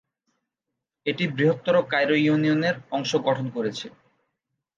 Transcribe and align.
এটি 1.05 1.23
বৃহত্তর 1.35 1.75
কায়রো 1.91 2.15
ইউনিয়নের 2.19 2.75
অংশ 2.91 3.11
গঠন 3.27 3.45
করেছে। 3.55 3.87